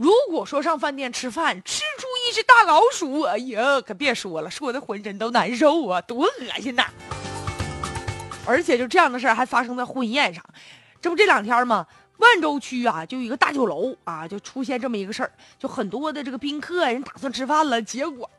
[0.00, 6.86] 如果说上饭店吃饭吃出一只大老鼠，哎呀，可别说了，说的浑身都难受啊，多恶心呐！
[8.46, 10.42] 而且就这样的事儿还发生在婚宴上，
[11.02, 11.86] 这不这两天吗？
[12.16, 18.30] 万州区啊，就一个大酒楼啊，就出现这么一个事儿，就很多的这个宾客人打算吃饭了，结果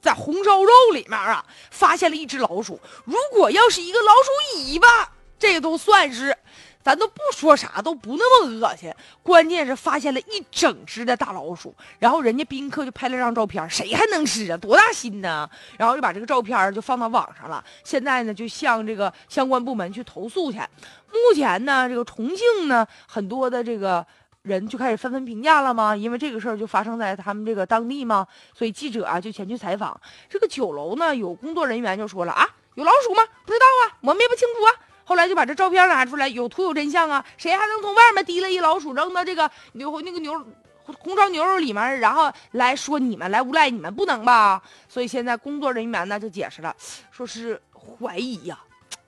[0.00, 2.80] 在红烧肉里面啊发现了一只老鼠。
[3.04, 6.34] 如果要是一个老鼠尾巴，这都算是。
[6.82, 8.92] 咱都不说啥，都不那么恶心。
[9.22, 14.56] 关键是发现了一整只的大老鼠，然后人家宾客就拍了张照片，谁还能吃啊？
[14.56, 15.48] 多大心呢？
[15.78, 17.64] 然后就把这个照片就放到网上了。
[17.84, 20.58] 现在呢，就向这个相关部门去投诉去。
[20.58, 24.04] 目前呢，这个重庆呢，很多的这个
[24.42, 29.98] 人就开始纷纷评价了嘛，因为这个事儿就发生在他们这个当地嘛，所以记者啊就前去采访。
[30.28, 33.22] 这个酒楼呢，有工作人员就说了啊，有老鼠吗？
[33.46, 34.91] 不知道啊，我们也不清楚啊。
[35.12, 37.22] 后来就把这照片拿出来，有图有真相啊！
[37.36, 40.32] 谁还能从外面提了一老鼠扔到这个牛那个牛
[40.86, 44.62] 红烧牛肉里面，然后来说你们来诬赖你们不能吧？
[44.88, 46.74] 所以现在工作人员呢就解释了，
[47.10, 48.58] 说是怀疑呀，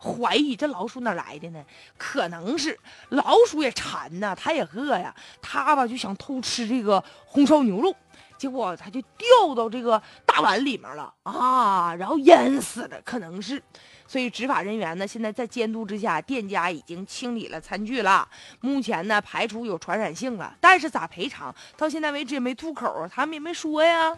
[0.00, 1.64] 怀疑这老鼠哪来的呢？
[1.96, 7.94] 可能是老鼠也馋呐，它也饿呀，它吧就想偷吃这个红烧牛肉，
[8.36, 13.62] 结果它就掉到这个大碗里面了啊，然后淹死了，可能是。
[14.06, 18.26] 所以执法人员呢，现在在监督之下，店家已经清理了餐具了。
[18.60, 24.16] 目前呢，排除有传染性了，但是咋赔偿，到现在为止也没吐口，他们也没说呀。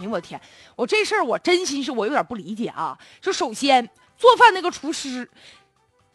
[0.00, 0.40] 哎呦我天，
[0.74, 2.98] 我这事儿我真心是我有点不理解啊。
[3.20, 5.28] 就首先做饭那个厨师。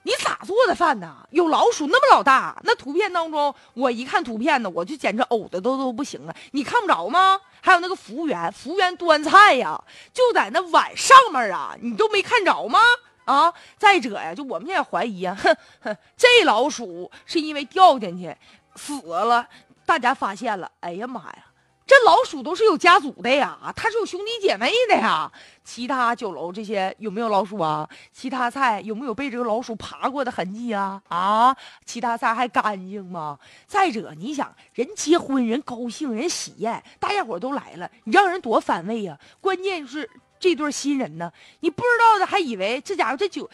[0.08, 1.28] 你咋做的饭呢？
[1.31, 2.56] 有老鼠那么老大？
[2.63, 6.36] 那图片当中，我一看图片呢，我就简直呕的都都不行了。
[6.52, 7.41] 你看不着吗？
[7.59, 12.80] 还有那个服务员，服务员端菜呀，就在那碗上面啊，你都没看着吗？
[13.25, 13.52] 啊！
[13.80, 18.38] 再者呀，就我们现在怀疑啊，哼哼，这老鼠是因为掉进去
[18.75, 19.50] 死了，
[19.88, 21.45] 大家发现了，哎呀妈呀！
[21.88, 25.31] 这老鼠都是有家族的呀，它是有兄弟姐妹的呀。
[25.64, 27.88] 其他酒楼这些有没有老鼠啊？
[28.12, 31.00] 其他菜有没有被这个老鼠爬过的痕迹啊？
[31.07, 33.38] 啊，其他菜还干净吗？
[33.68, 39.18] 再者，你想人结婚人高兴人喜宴，大家伙都来了，你让人多反胃呀。
[39.40, 40.09] 关键是
[40.40, 43.47] 这对新人呢，你不知道的还以为这家伙这酒。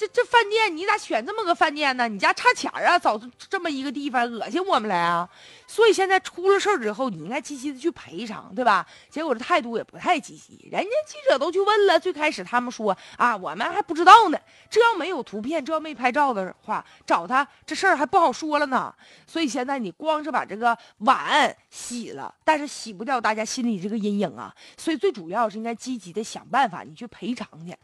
[0.00, 2.08] 这这饭店你咋选这么个饭店呢？
[2.08, 2.98] 你家差钱啊？
[2.98, 5.28] 找这么一个地方，恶心我们了啊！
[5.66, 8.86] 所以现在出了事儿之后，你应该积极的去赔偿，对吧？
[9.10, 14.38] 结果这态度也不太积极，人家记者都去问了，最开始他们说啊，我们还不知道呢。
[14.70, 18.94] 这要没有图片，这要没拍照的话，找他这事儿还不好说了呢。
[19.26, 24.50] 所以现在你光是把这个碗洗了，但是洗不掉大家心里这个阴影啊。
[24.78, 27.76] 所以最主要是应该积极的想办法，你去赔偿去。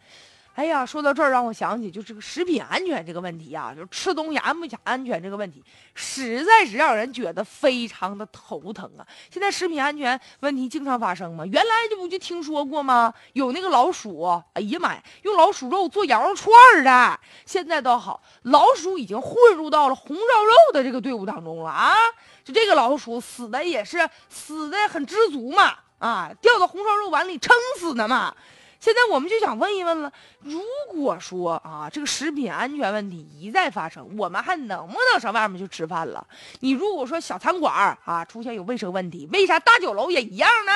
[0.56, 5.62] 哎呀，说到这儿，让我想起就这个食品安全这个问题啊，就吃东西安不安全这个问题，
[5.94, 9.06] 实在是让人觉得非常的头疼啊。
[9.30, 11.44] 现在食品安全问题经常发生吗？
[11.44, 13.12] 原来这不就听说过吗？
[13.34, 14.22] 有那个老鼠，
[14.54, 16.50] 哎呀妈呀，用老鼠肉做羊肉串
[16.82, 17.20] 的。
[17.44, 21.94] 现在倒好，老鼠已经混入到了红烧肉的这个队伍当中了啊。
[22.42, 28.34] 就这个老鼠死的也是死的很知足嘛，啊，掉到红烧肉碗里撑死的嘛。
[28.78, 30.60] 现在我们就想问一问了，如
[30.92, 36.24] 果说啊，这个食品安全问题一再发生，我们还能不能上外面去吃饭了？
[36.60, 40.72] 你如果说小餐馆啊出现有卫生问题，为啥大酒楼也一样呢？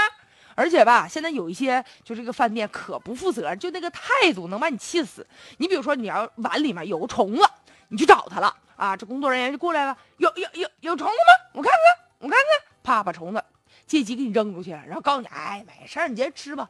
[0.56, 5.26] 而且吧，现在有一些就这个饭店可不负责，就那个态度能把你气死。
[5.58, 7.42] 你比如说，你要碗里面有个虫子，
[7.88, 11.50] 你去找他了啊，这工作人员就过来了，有有有有虫子吗？
[11.54, 13.42] 我看看，我看看，啪把虫子
[13.86, 16.68] 借机给你扔出去，然后告诉你，哎，没事，你接着吃吧。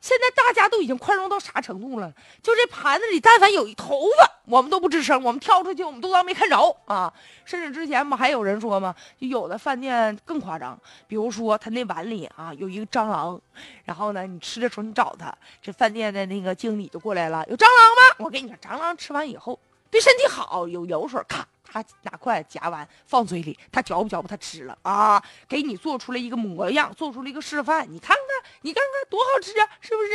[0.00, 2.12] 现在大家都已经宽容到啥程度了？
[2.42, 7.12] 就这盘子里，但凡有一头发，我们都不吱声，我们挑出去，我们都当没看着啊！
[7.44, 8.94] 甚至之前不还有人说吗？
[9.20, 13.40] 就有的饭店更夸张，比如说他那碗里啊有一个蟑螂，
[13.84, 18.24] 然后呢，你吃的时候你找他，这饭店的那个经理就过来了，有蟑螂吗？
[18.24, 19.58] 我跟你说，蟑螂吃完以后
[19.90, 21.46] 对身体好，有油水，咔。
[21.70, 24.26] 他拿筷子夹完放嘴里，他嚼不嚼不？
[24.26, 25.22] 他吃了啊！
[25.48, 30.08] 给你做出了一个模样，做出了一个示范，你看看，你看看多好吃啊，是不是？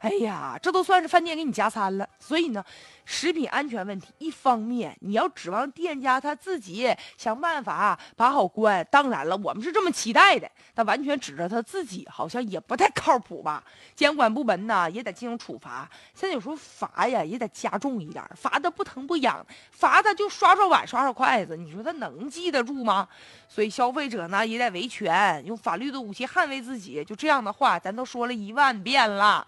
[0.00, 2.08] 哎呀，这都算是饭店给你加餐了。
[2.18, 2.64] 所以呢。
[3.08, 10.50] 食品安全问题，一方面你要指望店家他自己想办法把好关，当然了，我们是这么期待的。
[10.74, 13.62] 但完全指着他自己，好像也不太靠谱吧？
[13.94, 15.88] 监管部门呢也得进行处罚。
[16.14, 23.06] 现在有时候罚呀也得加重一点，罚的不疼不痒，罚他就刷刷碗、刷刷筷子，你说他能记得住吗？
[23.48, 27.04] 所以消费者呢也得维权，用法律的武器捍卫自己。
[27.04, 29.46] 就这样的话，咱都说了一万遍了。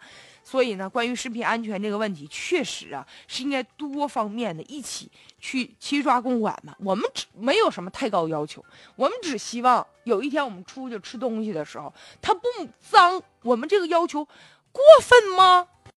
[0.48, 3.48] 所以呢，关于食品安全这个问题，确实啊是。
[3.48, 5.10] 应该多方面的一起
[5.40, 6.76] 去齐抓共管嘛。
[6.80, 8.62] 我们只没有什么太高要求，
[8.94, 12.42] 我们只希望有一天我们出去吃东西的时候，它不
[12.78, 13.22] 脏。
[13.42, 15.66] 我们这个要求过分吗？